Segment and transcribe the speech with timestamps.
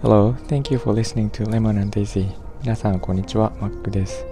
[0.00, 2.30] Hello, thank you for listening to Lemon and Daisy.
[2.62, 3.52] 皆さん、こんにちは。
[3.60, 4.24] マックです。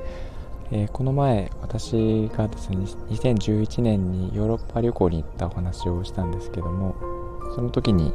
[0.70, 2.78] えー、この前、私がですね、
[3.10, 6.94] 2011年にヨーロッパ旅行に行ったお話をしたんですけども、
[7.54, 8.14] その時に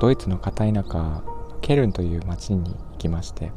[0.00, 1.22] ドイツの片田舎、
[1.60, 3.52] ケルンという町に行きまして、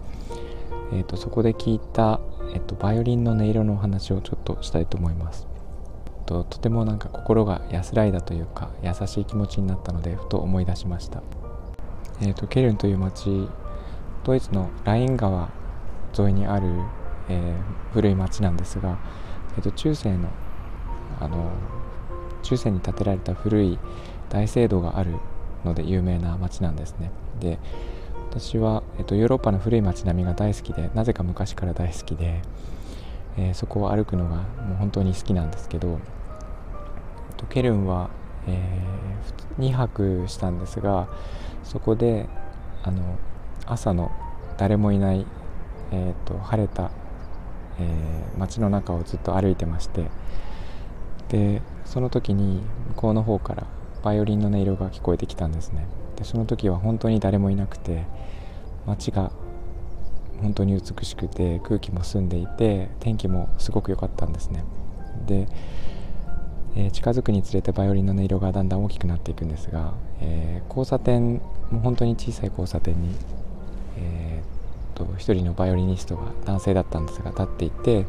[0.93, 2.19] えーと、そこで聞いた、
[2.53, 5.47] えーと、バイオリンの音色のお話をちょっとしたいと思います。
[6.27, 11.23] ととてもなんか心が安らいだというか優しい気持ちになったのでふと思い出しました、
[12.21, 13.49] えーと、ケルンという町
[14.23, 15.49] ドイツのライン川
[16.17, 16.67] 沿いにある、
[17.29, 18.99] えー、古い町なんですが、
[19.57, 20.29] えーと、中世の
[21.19, 21.51] あの
[22.43, 23.79] 中世に建てられた古い
[24.29, 25.15] 大聖堂がある
[25.65, 27.11] ので有名な町なんですね。
[27.39, 27.57] で
[28.29, 32.41] 私は、えーと、ヨーロッパの古い町並みが大好きでなぜか昔から大好きで、
[33.37, 35.99] えー、そこを歩くのがもう本当に好きなんですけど
[37.37, 38.09] とケルンは、
[38.47, 41.07] えー、2泊したんですが
[41.63, 42.27] そこで
[42.83, 43.17] あの
[43.65, 44.11] 朝の
[44.57, 45.25] 誰もいない、
[45.91, 46.91] えーと、晴れた、
[47.79, 50.09] えー、街の中をずっと歩いてまして
[51.29, 53.67] でその時に向こうの方から
[54.03, 55.85] バイオリンの音色が聞こえてきたんですね。
[56.15, 58.05] でその時は本当に誰もいなくて
[58.85, 59.31] 街が
[60.41, 64.63] 本当に美しくて空気も澄んでいて天気もすごく良かったんですね。
[65.25, 65.47] で
[66.77, 71.39] えー、近づくにつれてバイオリンの音色がだんだん大きくなっていくんですが、えー、交差点も
[71.73, 73.09] う本当に小さい交差点に、
[73.97, 78.05] えー、と一人のバイオリニストが男性だったんですが立っていて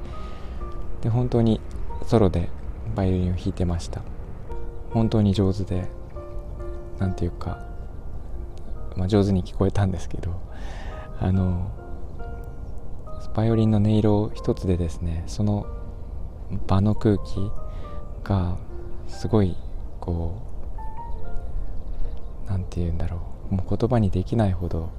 [1.01, 1.63] で本当に
[2.07, 2.51] ソロで
[2.95, 4.03] バイオリンを弾いてました。
[4.91, 5.89] 本当に上手で
[6.99, 7.65] 何ていうか、
[8.97, 10.41] まあ、上手に聞こえたんですけど
[11.21, 11.71] あの
[13.39, 15.65] バイオリンの音色一つでですねその
[16.67, 17.53] 場の空気
[18.25, 18.59] が
[19.07, 19.57] すごい
[20.01, 20.43] こ
[22.47, 23.21] う何て言うんだろ
[23.53, 23.55] う。
[23.55, 24.91] もう言葉にできないほど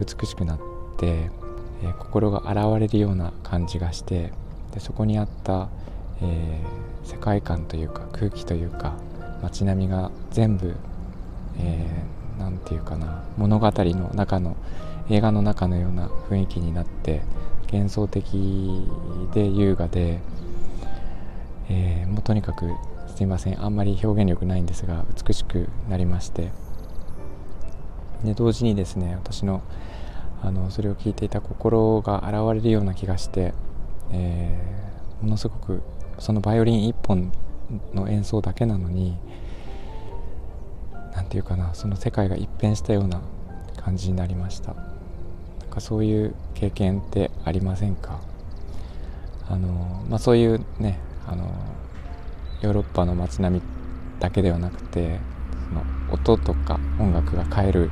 [0.00, 0.58] 美しくなっ
[0.96, 1.30] て、
[1.82, 4.32] えー、心が洗われるような感じがして
[4.72, 5.68] でそこにあった、
[6.22, 8.96] えー、世界観というか空気というか
[9.42, 10.74] 街並みが全部
[11.58, 14.56] 何、えー、て言うかな物語の中の
[15.10, 17.20] 映画の中のような雰囲気になって
[17.72, 18.24] 幻想的
[19.34, 20.20] で優雅で
[21.70, 22.70] えー、もうとにかく
[23.14, 23.62] すいません。
[23.62, 26.50] あんまり表現力ないんですが美しくなりまして。
[28.24, 29.62] で同時にですね私の
[30.42, 33.54] あのそれを聞いていた心が現れるような気がして、
[34.12, 35.82] えー、ものすごく
[36.18, 37.32] そのバイオリン1本
[37.92, 39.18] の演奏だけなのに
[41.14, 43.20] 何て言うかなその世界が一変したような
[43.76, 44.87] 感じになりました。
[45.68, 48.20] なんかそういう経験ってありませんか？
[49.50, 51.44] あの、まあ、そういうねあの
[52.62, 53.62] ヨーロッパの街並み
[54.18, 55.20] だけではなくて
[55.68, 57.90] その音とか音楽が変える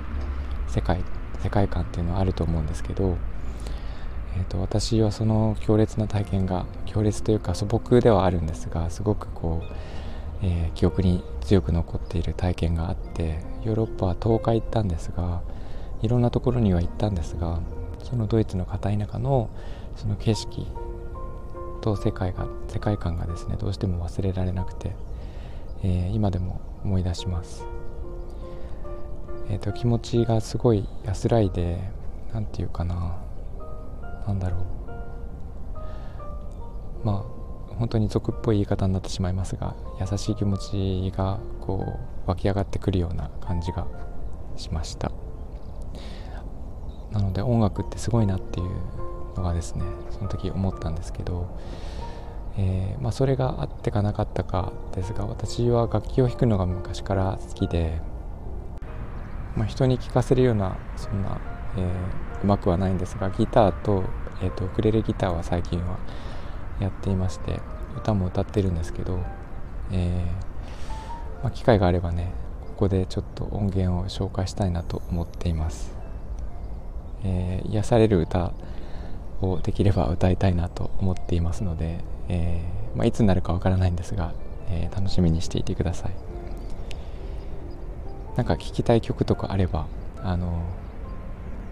[0.68, 1.04] 世界
[1.42, 3.18] 世界観っていうのはあると思うんですけど、
[4.38, 9.66] えーと、私はその強烈な体験が強烈というか素朴ではあるんですがすごくこう、
[10.42, 15.42] えー、記憶に強く残っている体験があってヨーロッパは10日行ったんですが
[16.02, 17.60] いろんなところには行ったんですが
[18.02, 19.50] そのドイツの片田舎の
[19.96, 20.66] その景色
[21.80, 24.92] と世界が世界観がですねどうしても忘れられなくて、
[25.82, 27.64] えー、今でも思い出します、
[29.48, 31.78] えーと、気持ちがすごい安らいで
[32.32, 33.16] 何て言うかな
[34.26, 34.76] 何だろう。
[37.04, 37.36] まあ
[37.78, 40.58] 本当に俗っぽい言い方になってしまいますが優しい気持
[41.10, 43.86] ちがこう湧き上がってくるような感じが
[44.56, 45.25] しました。
[47.16, 48.70] なので音楽ってすごいなっていう
[49.36, 51.48] のがですねその時思ったんですけど、
[52.58, 58.02] えー、まあ、それがあってかなかったかですが私は楽器を弾くのが昔から好きで、
[59.56, 61.40] まあ、人に聴かせるようなそんな、
[61.78, 64.04] えー、うまくはないんですがギターと,、
[64.42, 65.98] えーと、ウクレレギターは最近は
[66.80, 67.60] やっていまして
[67.96, 69.20] 歌も歌ってるんですけど、
[69.90, 75.95] えー、まあ、機会があればねここでちょっと音源を紹介したいなと思っています、
[77.24, 78.52] えー、癒される歌
[79.40, 81.98] をできれば歌いたいなと思っていますので、
[82.28, 84.32] えー、まあ、いつになるかわからないんですが、
[84.70, 86.12] えー、楽しみにしていてください。
[88.36, 89.86] なんか聴きたい曲とかあれば
[90.22, 90.62] あの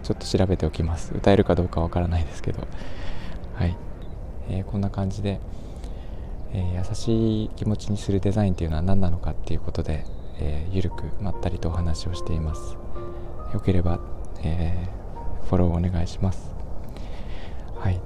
[0.01, 1.13] ちょっと調べておきます。
[1.15, 2.67] 歌えるかどうかわからないですけど。
[3.55, 3.75] はい、
[4.49, 5.39] え、こんな感じで、
[6.53, 10.05] え優しい気持ちにするデザインっていうのは何なのかっていうことで、
[10.39, 12.77] えゆるくまったりとお話をしています。
[13.53, 13.99] よければ、
[14.43, 14.89] え
[15.45, 16.53] フォローお願いします
[17.75, 18.01] はい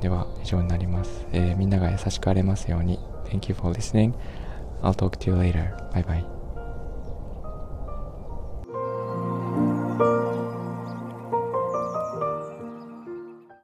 [0.00, 4.14] では以上になります、えー、みんなが優しくあれますように Thank you for listening
[4.82, 6.35] I'll talk to you later bye bye